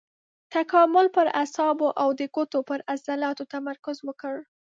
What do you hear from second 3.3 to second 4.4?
تمرکز وکړ.